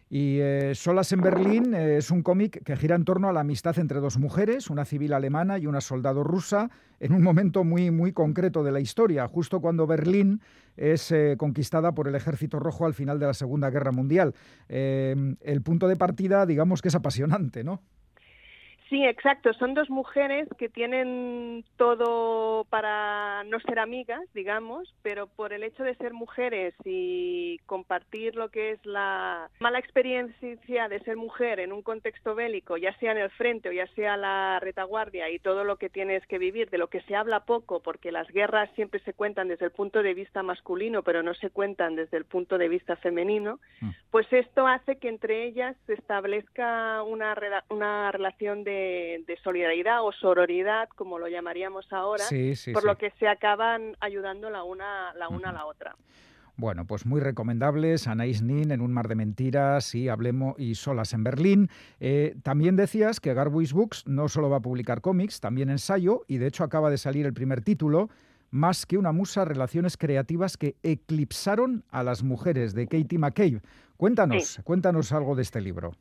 Y 0.10 0.40
eh, 0.42 0.76
Solas 0.76 1.14
en 1.14 1.22
Berlín 1.22 1.74
eh, 1.74 1.96
es 1.96 2.12
un 2.12 2.22
cómic 2.22 2.62
que 2.66 2.76
gira 2.76 2.98
en 2.98 3.06
torno 3.06 3.30
a 3.30 3.34
la 3.34 3.40
amistad 3.40 3.80
entre 3.80 4.02
dos 4.02 4.18
mujeres, 4.18 4.70
una 4.70 4.84
civil 4.84 5.14
alemana 5.14 5.58
y 5.58 5.66
una 5.66 5.80
soldado 5.80 6.26
rusa, 6.26 6.70
en 7.00 7.14
un 7.14 7.24
momento 7.24 7.64
muy, 7.64 7.90
muy 7.90 8.12
concreto 8.12 8.64
de 8.64 8.74
la 8.74 8.82
historia, 8.82 9.26
justo 9.30 9.62
cuando 9.62 9.88
Berlín 9.88 10.42
es 10.76 11.10
eh, 11.14 11.36
conquistada 11.38 11.94
por 11.94 12.10
el 12.10 12.16
Ejército 12.16 12.60
Rojo 12.60 12.86
al 12.86 12.94
final 12.94 13.18
de 13.18 13.28
la 13.28 13.34
Segunda 13.34 13.70
Guerra 13.70 13.94
Mundial. 13.94 14.36
el 14.68 15.62
punto 15.64 15.88
de 15.88 15.96
partida, 15.96 16.46
digamos 16.46 16.82
que 16.82 16.90
es 16.90 16.96
apasionante, 16.96 17.64
¿no? 17.64 17.82
Sí, 18.92 19.06
exacto. 19.06 19.54
Son 19.54 19.74
dos 19.74 19.90
mujeres 19.90 20.50
que 20.58 20.68
tienen 20.68 21.64
todo 21.78 22.66
para 22.66 23.42
no 23.46 23.58
ser 23.62 23.80
amigas, 23.80 24.22
digamos, 24.34 24.94
pero 25.02 25.28
por 25.28 25.54
el 25.54 25.64
hecho 25.64 25.84
de 25.84 25.96
ser 25.96 26.12
mujeres 26.12 26.76
y 26.84 27.58
compartir 27.68 28.36
lo 28.36 28.50
que 28.50 28.72
es 28.72 28.86
la 28.86 29.50
mala 29.62 29.80
experiencia 29.80 30.90
de 30.90 31.00
ser 31.06 31.16
mujer 31.16 31.62
en 31.62 31.72
un 31.72 31.84
contexto 31.84 32.36
bélico, 32.36 32.76
ya 32.76 32.94
sea 32.98 33.14
en 33.14 33.20
el 33.20 33.30
frente 33.30 33.70
o 33.70 33.72
ya 33.72 33.88
sea 33.96 34.18
la 34.18 34.60
retaguardia 34.60 35.30
y 35.30 35.40
todo 35.40 35.64
lo 35.64 35.78
que 35.78 35.90
tienes 35.90 36.28
que 36.28 36.38
vivir, 36.38 36.70
de 36.70 36.78
lo 36.78 36.90
que 36.90 37.00
se 37.04 37.16
habla 37.16 37.46
poco, 37.46 37.82
porque 37.82 38.12
las 38.12 38.28
guerras 38.28 38.70
siempre 38.76 39.00
se 39.06 39.14
cuentan 39.14 39.48
desde 39.48 39.68
el 39.68 39.72
punto 39.72 40.04
de 40.04 40.14
vista 40.14 40.44
masculino, 40.44 41.02
pero 41.02 41.24
no 41.24 41.34
se 41.36 41.50
cuentan 41.50 41.96
desde 41.96 42.18
el 42.18 42.26
punto 42.26 42.58
de 42.58 42.68
vista 42.68 42.98
femenino, 42.98 43.62
mm. 43.80 43.90
pues 44.12 44.28
esto 44.34 44.68
hace 44.68 44.98
que 44.98 45.08
entre 45.08 45.46
ellas 45.46 45.78
se 45.86 45.94
establezca 45.94 47.04
una, 47.04 47.34
una 47.70 48.12
relación 48.12 48.66
de 48.66 48.81
de, 49.28 49.38
solidaridad 49.44 50.04
o 50.04 50.12
sororidad, 50.12 50.90
como 50.96 51.20
lo 51.20 51.28
llamaríamos 51.28 51.92
ahora, 51.92 52.26
por 52.74 52.84
lo 52.84 52.98
que 52.98 53.12
se 53.20 53.28
acaban 53.28 53.96
ayudando 54.00 54.50
la 54.50 54.64
una, 54.64 55.14
la 55.16 55.30
una 55.30 55.50
a 55.50 55.54
la 55.54 55.66
otra. 55.66 55.96
Bueno, 56.58 56.86
pues 56.86 57.06
muy 57.06 57.22
recomendables, 57.22 58.08
Anais 58.08 58.44
Nin 58.44 58.72
en 58.72 58.82
Un 58.82 58.94
mar 58.94 59.08
de 59.08 59.16
mentiras 59.16 59.96
y 59.96 60.10
Hablemos 60.10 60.60
y 60.60 60.76
Solas 60.76 61.14
en 61.14 61.24
Berlín. 61.24 61.70
Eh, 62.00 62.36
también 62.44 62.76
decías 62.76 63.20
que 63.20 63.34
Garbuis 63.34 63.74
Books 63.74 64.06
no 64.06 64.30
solo 64.30 64.50
va 64.50 64.58
a 64.58 64.62
publicar 64.62 65.02
cómics, 65.02 65.40
también 65.40 65.70
ensayo, 65.70 66.24
y 66.28 66.38
de 66.38 66.48
hecho 66.48 66.64
acaba 66.64 66.90
de 66.90 66.98
salir 66.98 67.26
el 67.26 67.34
primer 67.34 67.62
título, 67.62 68.10
Más 68.52 68.86
que 68.86 68.98
una 68.98 69.12
musa, 69.12 69.46
relaciones 69.46 69.98
creativas 69.98 70.58
que 70.58 70.76
eclipsaron 70.84 71.84
a 71.90 72.04
las 72.04 72.22
mujeres, 72.22 72.76
de 72.76 72.86
Katie 72.86 73.18
McCabe. 73.18 73.62
Cuéntanos, 73.98 74.60
cuéntanos 74.64 75.14
algo 75.14 75.36
de 75.36 75.42
este 75.42 75.62
libro. 75.62 75.94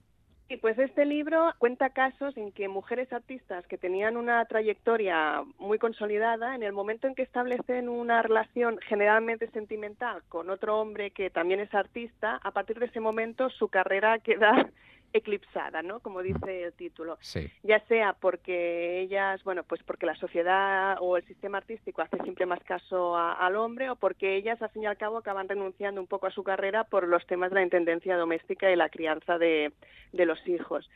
Sí, 0.51 0.57
pues 0.57 0.77
este 0.81 1.05
libro 1.05 1.55
cuenta 1.59 1.91
casos 1.91 2.37
en 2.37 2.51
que 2.51 2.67
mujeres 2.67 3.13
artistas 3.13 3.65
que 3.69 3.79
tenían 3.79 4.17
una 4.17 4.45
trayectoria 4.47 5.45
muy 5.61 5.79
consolidada, 5.79 6.57
en 6.57 6.65
el 6.65 6.73
momento 6.73 7.07
en 7.07 7.15
que 7.15 7.23
establecen 7.23 7.89
una 7.89 8.21
relación 8.21 8.77
generalmente 8.89 9.49
sentimental 9.53 10.25
con 10.29 10.51
otro 10.51 10.81
hombre 10.81 11.13
que 11.13 11.31
también 11.31 11.61
es 11.61 11.73
artista, 11.73 12.41
a 12.43 12.51
partir 12.51 12.81
de 12.81 12.87
ese 12.87 12.99
momento 12.99 13.49
su 13.49 13.69
carrera 13.69 14.19
queda 14.19 14.69
eclipsada, 15.13 15.83
¿no? 15.83 16.01
Como 16.01 16.23
dice 16.23 16.65
el 16.65 16.73
título. 16.73 17.19
Ya 17.63 17.81
sea 17.87 18.15
porque 18.15 19.01
ellas, 19.01 19.43
bueno, 19.45 19.63
pues 19.65 19.83
porque 19.83 20.07
la 20.07 20.15
sociedad 20.17 20.97
o 21.01 21.17
el 21.17 21.25
sistema 21.27 21.59
artístico 21.59 22.03
hace 22.03 22.19
siempre 22.23 22.47
más 22.47 22.63
caso 22.65 23.17
al 23.17 23.57
hombre 23.57 23.91
o 23.91 23.97
porque 23.97 24.37
ellas, 24.37 24.61
al 24.63 24.71
fin 24.71 24.85
y 24.85 24.87
al 24.87 24.97
cabo, 24.97 25.19
acaban 25.19 25.49
renunciando 25.49 26.01
un 26.01 26.07
poco 26.07 26.27
a 26.27 26.31
su 26.31 26.43
carrera 26.43 26.85
por 26.85 27.09
los 27.09 27.27
temas 27.27 27.51
de 27.51 27.57
la 27.57 27.63
intendencia 27.63 28.17
doméstica 28.17 28.71
y 28.71 28.77
la 28.77 28.89
crianza 28.89 29.39
de, 29.39 29.73
de 30.13 30.27
los 30.27 30.47
hijos. 30.47 30.89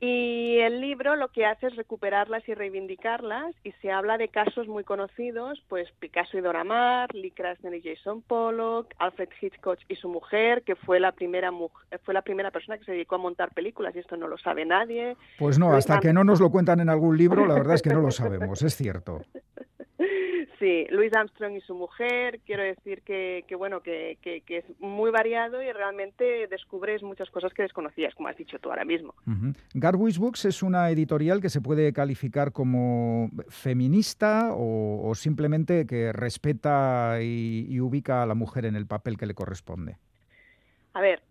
Y 0.00 0.58
el 0.58 0.80
libro 0.80 1.16
lo 1.16 1.28
que 1.28 1.44
hace 1.44 1.66
es 1.66 1.76
recuperarlas 1.76 2.48
y 2.48 2.54
reivindicarlas 2.54 3.52
y 3.64 3.72
se 3.82 3.90
habla 3.90 4.16
de 4.16 4.28
casos 4.28 4.68
muy 4.68 4.84
conocidos, 4.84 5.60
pues 5.68 5.90
Picasso 5.98 6.38
y 6.38 6.40
Dora 6.40 6.62
Maar, 6.62 7.12
Lee 7.14 7.32
Krasner 7.32 7.74
y 7.74 7.82
Jason 7.82 8.22
Pollock, 8.22 8.94
Alfred 8.98 9.30
Hitchcock 9.40 9.80
y 9.88 9.96
su 9.96 10.08
mujer, 10.08 10.62
que 10.62 10.76
fue 10.76 11.00
la 11.00 11.10
primera 11.10 11.50
fue 12.04 12.14
la 12.14 12.22
primera 12.22 12.52
persona 12.52 12.78
que 12.78 12.84
se 12.84 12.92
dedicó 12.92 13.16
a 13.16 13.18
montar 13.18 13.52
películas 13.52 13.94
y 13.96 13.98
esto 13.98 14.16
no 14.16 14.28
lo 14.28 14.38
sabe 14.38 14.64
nadie. 14.64 15.16
Pues 15.36 15.58
no, 15.58 15.72
hasta 15.72 15.98
que 15.98 16.12
no 16.12 16.22
nos 16.22 16.40
lo 16.40 16.50
cuentan 16.50 16.78
en 16.78 16.90
algún 16.90 17.18
libro, 17.18 17.44
la 17.44 17.54
verdad 17.54 17.74
es 17.74 17.82
que 17.82 17.90
no 17.90 18.00
lo 18.00 18.10
sabemos, 18.12 18.62
es 18.62 18.76
cierto. 18.76 19.22
Sí, 20.58 20.86
Louis 20.90 21.12
Armstrong 21.14 21.54
y 21.56 21.60
su 21.60 21.74
mujer, 21.74 22.40
quiero 22.44 22.64
decir 22.64 23.02
que, 23.02 23.44
bueno, 23.56 23.80
que, 23.80 24.18
es 24.48 24.64
muy 24.80 25.10
variado 25.10 25.62
y 25.62 25.70
realmente 25.72 26.48
descubres 26.48 27.02
muchas 27.02 27.30
cosas 27.30 27.52
que 27.52 27.62
desconocías, 27.62 28.14
como 28.14 28.28
has 28.28 28.36
dicho 28.36 28.58
tú 28.58 28.70
ahora 28.70 28.84
mismo. 28.84 29.14
Uh 29.26 30.18
Books 30.18 30.46
es 30.46 30.62
una 30.62 30.90
editorial 30.90 31.40
que 31.40 31.48
se 31.48 31.60
puede 31.60 31.92
calificar 31.92 32.52
como 32.52 33.30
feminista 33.48 34.50
o, 34.52 35.14
simplemente 35.14 35.86
que 35.86 36.12
respeta 36.12 37.18
y 37.22 37.78
ubica 37.80 38.22
a 38.22 38.26
la 38.26 38.34
mujer 38.34 38.64
en 38.64 38.74
el 38.74 38.86
papel 38.86 39.16
que 39.16 39.26
le 39.26 39.34
corresponde. 39.34 39.96
A 40.94 41.00
ver, 41.00 41.22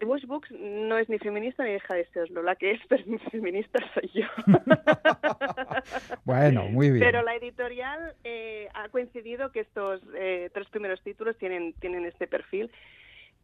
Bush 0.00 0.24
Books 0.26 0.50
no 0.50 0.98
es 0.98 1.08
ni 1.08 1.18
feminista 1.18 1.64
ni 1.64 1.72
deja 1.72 1.94
de 1.94 2.06
serlo. 2.06 2.42
La 2.42 2.56
que 2.56 2.72
es 2.72 2.80
feminista 3.30 3.78
soy 3.94 4.10
yo. 4.14 4.26
bueno, 6.24 6.64
muy 6.64 6.90
bien. 6.90 7.04
Pero 7.04 7.22
la 7.22 7.34
editorial 7.34 8.14
eh, 8.24 8.68
ha 8.74 8.88
coincidido 8.88 9.52
que 9.52 9.60
estos 9.60 10.00
eh, 10.16 10.50
tres 10.52 10.68
primeros 10.68 11.02
títulos 11.02 11.36
tienen, 11.38 11.72
tienen 11.74 12.04
este 12.06 12.26
perfil 12.26 12.70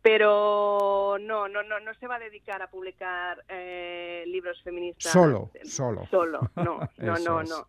pero 0.02 1.18
no, 1.20 1.48
no, 1.48 1.62
no, 1.62 1.80
no 1.80 1.94
se 1.94 2.06
va 2.06 2.16
a 2.16 2.18
dedicar 2.18 2.62
a 2.62 2.70
publicar 2.70 3.44
eh, 3.48 4.24
libros 4.26 4.60
feministas. 4.62 5.12
Solo, 5.12 5.50
solo. 5.64 6.06
Solo, 6.10 6.50
no, 6.56 6.80
no, 6.98 7.18
no, 7.18 7.42
no. 7.42 7.66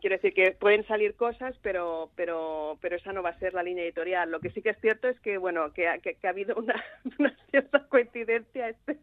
Quiero 0.00 0.16
decir 0.16 0.34
que 0.34 0.52
pueden 0.52 0.86
salir 0.86 1.14
cosas, 1.14 1.54
pero, 1.62 2.10
pero, 2.14 2.78
pero 2.80 2.96
esa 2.96 3.12
no 3.12 3.22
va 3.22 3.30
a 3.30 3.38
ser 3.38 3.54
la 3.54 3.62
línea 3.62 3.84
editorial. 3.84 4.30
Lo 4.30 4.40
que 4.40 4.50
sí 4.50 4.60
que 4.60 4.70
es 4.70 4.78
cierto 4.80 5.08
es 5.08 5.18
que, 5.20 5.38
bueno, 5.38 5.72
que, 5.72 5.86
ha 5.88 6.28
habido 6.28 6.54
una, 7.18 7.36
cierta 7.50 7.86
coincidencia. 7.88 8.68
Este, 8.68 8.98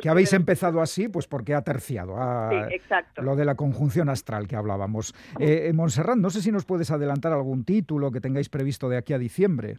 que 0.00 0.08
habéis 0.08 0.32
empezado 0.32 0.80
así, 0.80 1.08
pues 1.08 1.26
porque 1.26 1.54
ha 1.54 1.62
terciado. 1.62 2.16
sí, 2.50 2.74
exacto. 2.74 3.22
Lo 3.22 3.36
de 3.36 3.44
la 3.44 3.56
conjunción 3.56 4.08
astral 4.08 4.46
que 4.46 4.56
hablábamos. 4.56 5.14
Eh, 5.38 5.72
Montserrat, 5.74 6.16
no 6.16 6.30
sé 6.30 6.42
si 6.42 6.52
nos 6.52 6.64
puedes 6.64 6.90
adelantar 6.90 7.32
algún 7.32 7.64
título 7.64 8.10
que 8.10 8.20
tengáis 8.20 8.48
previsto 8.48 8.88
de 8.88 8.96
aquí 8.96 9.12
a 9.12 9.18
diciembre. 9.18 9.78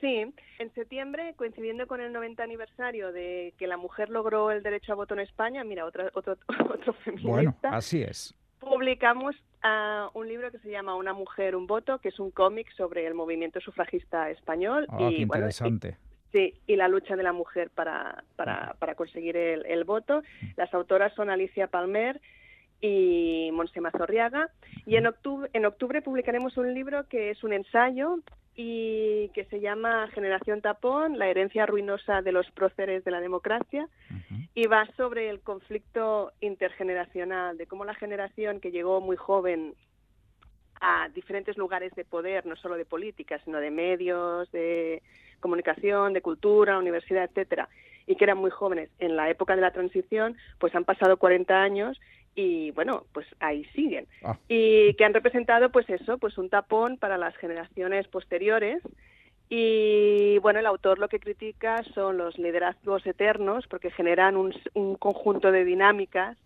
Sí, 0.00 0.32
en 0.58 0.74
septiembre, 0.74 1.34
coincidiendo 1.36 1.86
con 1.86 2.00
el 2.00 2.12
90 2.12 2.42
aniversario 2.42 3.12
de 3.12 3.54
que 3.58 3.66
la 3.66 3.76
mujer 3.76 4.10
logró 4.10 4.50
el 4.50 4.62
derecho 4.62 4.92
a 4.92 4.96
voto 4.96 5.14
en 5.14 5.20
España, 5.20 5.64
mira, 5.64 5.84
otro, 5.84 6.08
otro, 6.14 6.36
otro 6.72 6.92
feminista. 7.04 7.30
Bueno, 7.30 7.54
así 7.62 8.02
es. 8.02 8.34
Publicamos 8.60 9.36
uh, 9.64 10.18
un 10.18 10.28
libro 10.28 10.50
que 10.50 10.58
se 10.58 10.70
llama 10.70 10.94
Una 10.96 11.12
mujer, 11.12 11.56
un 11.56 11.66
voto, 11.66 11.98
que 11.98 12.08
es 12.08 12.18
un 12.18 12.30
cómic 12.30 12.70
sobre 12.76 13.06
el 13.06 13.14
movimiento 13.14 13.60
sufragista 13.60 14.30
español. 14.30 14.86
Ah, 14.90 15.08
y, 15.10 15.16
qué 15.16 15.22
interesante. 15.22 15.96
sí, 16.32 16.54
y 16.66 16.76
la 16.76 16.88
lucha 16.88 17.16
de 17.16 17.22
la 17.22 17.32
mujer 17.32 17.70
para, 17.70 18.24
para, 18.36 18.74
para 18.78 18.94
conseguir 18.94 19.36
el, 19.36 19.64
el 19.66 19.84
voto. 19.84 20.22
Las 20.56 20.72
autoras 20.74 21.14
son 21.14 21.30
Alicia 21.30 21.68
Palmer 21.68 22.20
y 22.80 23.50
Monse 23.52 23.80
Mazorriaga. 23.80 24.50
Y 24.86 24.96
en 24.96 25.06
octubre, 25.06 25.50
en 25.52 25.66
octubre 25.66 26.02
publicaremos 26.02 26.56
un 26.56 26.74
libro 26.74 27.08
que 27.08 27.30
es 27.30 27.42
un 27.44 27.52
ensayo 27.52 28.18
y 28.60 29.28
que 29.34 29.44
se 29.44 29.60
llama 29.60 30.08
Generación 30.08 30.60
Tapón, 30.60 31.16
la 31.16 31.28
herencia 31.28 31.64
ruinosa 31.64 32.22
de 32.22 32.32
los 32.32 32.50
próceres 32.50 33.04
de 33.04 33.12
la 33.12 33.20
democracia, 33.20 33.88
y 34.52 34.66
va 34.66 34.84
sobre 34.96 35.30
el 35.30 35.38
conflicto 35.40 36.32
intergeneracional, 36.40 37.56
de 37.56 37.68
cómo 37.68 37.84
la 37.84 37.94
generación 37.94 38.58
que 38.58 38.72
llegó 38.72 39.00
muy 39.00 39.16
joven 39.16 39.74
a 40.80 41.08
diferentes 41.10 41.56
lugares 41.56 41.94
de 41.94 42.04
poder, 42.04 42.46
no 42.46 42.56
solo 42.56 42.76
de 42.76 42.84
política, 42.84 43.38
sino 43.44 43.60
de 43.60 43.70
medios, 43.70 44.50
de 44.50 45.02
comunicación, 45.38 46.12
de 46.12 46.20
cultura, 46.20 46.78
universidad, 46.78 47.24
etcétera, 47.24 47.68
y 48.08 48.16
que 48.16 48.24
eran 48.24 48.38
muy 48.38 48.50
jóvenes 48.50 48.90
en 48.98 49.14
la 49.16 49.28
época 49.28 49.54
de 49.54 49.60
la 49.60 49.70
transición, 49.70 50.36
pues 50.58 50.74
han 50.74 50.84
pasado 50.84 51.18
40 51.18 51.54
años 51.54 52.00
y 52.34 52.70
bueno, 52.70 53.04
pues 53.12 53.26
ahí 53.38 53.64
siguen. 53.74 54.06
Ah. 54.24 54.38
Y 54.48 54.94
que 54.94 55.04
han 55.04 55.12
representado 55.12 55.70
pues 55.70 55.88
eso, 55.90 56.16
pues 56.16 56.38
un 56.38 56.48
tapón 56.48 56.96
para 56.96 57.18
las 57.18 57.36
generaciones 57.36 58.08
posteriores. 58.08 58.82
Y 59.50 60.38
bueno, 60.38 60.58
el 60.58 60.66
autor 60.66 60.98
lo 60.98 61.08
que 61.08 61.20
critica 61.20 61.82
son 61.94 62.16
los 62.16 62.38
liderazgos 62.38 63.06
eternos 63.06 63.66
porque 63.66 63.90
generan 63.90 64.36
un, 64.36 64.52
conjunto 64.96 65.52
de 65.52 65.64
dinámicas 65.64 66.38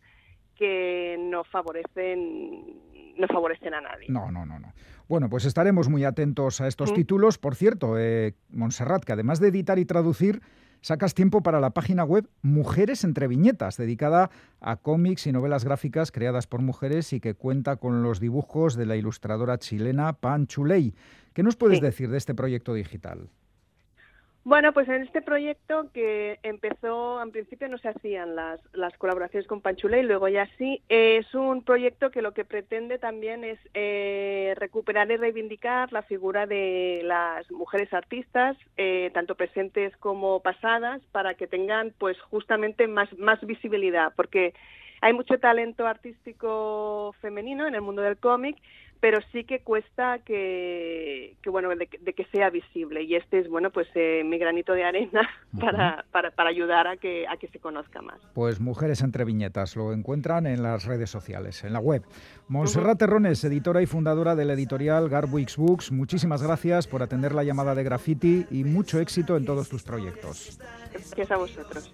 que 0.57 1.17
no 1.19 1.45
favorecen 1.45 2.91
no 3.17 3.29
favorecen 3.29 3.75
a 3.75 3.81
nadie. 3.81 4.07
No, 4.09 4.33
no, 4.33 4.47
no, 4.47 4.59
no. 4.59 4.73
Bueno, 5.09 5.29
pues 5.29 5.45
estaremos 5.45 5.89
muy 5.89 6.05
atentos 6.05 6.61
a 6.61 6.67
estos 6.67 6.95
títulos. 6.95 7.37
Por 7.37 7.55
cierto, 7.55 7.99
eh, 7.99 8.35
Montserrat, 8.51 9.05
que 9.05 9.13
además 9.13 9.39
de 9.39 9.49
editar 9.49 9.79
y 9.79 9.85
traducir, 9.85 10.41
sacas 10.83 11.15
tiempo 11.15 11.43
para 11.43 11.61
la 11.61 11.71
página 11.71 12.05
web 12.05 12.29
Mujeres 12.43 13.05
entre 13.05 13.29
Viñetas, 13.29 13.79
dedicada 13.79 14.31
a 14.61 14.77
cómics 14.77 15.27
y 15.27 15.33
novelas 15.33 15.65
gráficas 15.65 16.13
creadas 16.13 16.47
por 16.47 16.61
mujeres 16.61 17.13
y 17.15 17.21
que 17.21 17.35
cuenta 17.35 17.77
con 17.77 18.03
los 18.03 18.21
dibujos 18.21 18.75
de 18.75 18.85
la 18.87 18.97
ilustradora 18.97 19.59
chilena 19.59 20.13
Pan 20.13 20.47
Chuley. 20.47 20.95
¿Qué 21.33 21.43
nos 21.43 21.57
puedes 21.57 21.81
decir 21.81 22.11
de 22.11 22.19
este 22.19 22.35
proyecto 22.35 22.75
digital? 22.75 23.31
Bueno, 24.45 24.73
pues 24.73 24.89
en 24.89 25.03
este 25.03 25.23
proyecto 25.23 25.93
que 25.95 26.41
empezó, 26.43 27.23
en 27.23 27.31
principio 27.31 27.69
no 27.69 27.79
se 27.79 27.91
hacían 27.91 28.35
las, 28.35 28.61
las 28.73 28.93
colaboraciones 28.99 29.47
con 29.47 29.61
Panchule 29.61 30.01
y 30.01 30.03
luego 30.03 30.27
ya 30.27 30.49
sí, 30.59 30.83
es 30.89 31.33
un 31.33 31.63
proyecto 31.63 32.11
que 32.11 32.23
lo 32.23 32.35
que 32.35 32.45
pretende 32.45 32.99
también 32.99 33.45
es 33.45 33.61
eh, 33.73 34.55
recuperar 34.57 35.09
y 35.13 35.17
reivindicar 35.17 35.93
la 35.93 36.03
figura 36.03 36.47
de 36.47 37.03
las 37.05 37.49
mujeres 37.53 37.95
artistas, 37.95 38.57
eh, 38.77 39.13
tanto 39.15 39.37
presentes 39.37 39.97
como 39.99 40.41
pasadas, 40.41 41.01
para 41.13 41.35
que 41.35 41.47
tengan 41.47 41.95
pues 41.97 42.21
justamente 42.23 42.89
más, 42.89 43.17
más 43.19 43.41
visibilidad, 43.47 44.13
porque 44.17 44.55
hay 45.03 45.13
mucho 45.13 45.39
talento 45.39 45.87
artístico 45.87 47.15
femenino 47.21 47.69
en 47.69 47.77
el 47.77 47.81
mundo 47.81 48.03
del 48.03 48.17
cómic, 48.17 48.57
pero 49.03 49.19
sí 49.33 49.43
que 49.43 49.63
cuesta 49.63 50.21
que, 50.21 51.37
bueno 51.45 51.71
de, 51.71 51.89
que 51.89 52.25
sea 52.27 52.51
visible. 52.51 53.03
Y 53.03 53.17
este 53.17 53.41
es 53.41 53.49
bueno 53.49 53.71
pues 53.73 53.89
eh, 53.97 54.23
mi 54.25 54.39
granito 54.39 54.75
de 54.75 54.85
arena 54.85 55.29
para, 55.61 56.05
para, 56.13 56.31
para, 56.31 56.51
ayudar 56.51 56.87
a 56.87 56.97
que 56.97 57.27
a 57.27 57.37
que 57.37 57.49
se 57.49 57.59
conozca 57.59 58.01
más. 58.01 58.21
Pues 58.33 58.61
mujeres 58.61 59.03
entre 59.03 59.25
viñetas 59.25 59.75
lo 59.75 59.93
encuentran 59.93 60.47
en 60.47 60.63
las 60.63 60.85
redes 60.85 61.11
sociales 61.11 61.65
en 61.65 61.73
la 61.73 61.81
web. 61.81 62.05
Montserrat 62.47 63.01
Terrones 63.01 63.43
editora 63.43 63.83
y 63.83 63.87
fundadora 63.87 64.37
de 64.37 64.45
la 64.45 64.53
editorial 64.53 65.09
Garwix 65.09 65.57
Books 65.57 65.91
muchísimas 65.91 66.41
gracias 66.41 66.87
por 66.87 67.03
atender 67.03 67.35
la 67.35 67.43
llamada 67.43 67.75
de 67.75 67.83
Graffiti 67.83 68.47
y 68.53 68.63
mucho 68.63 69.01
éxito 69.01 69.37
en 69.37 69.45
todos 69.45 69.69
tus 69.69 69.83
proyectos. 69.83 70.61
Gracias 70.93 71.31
a 71.33 71.37
vosotros 71.39 71.93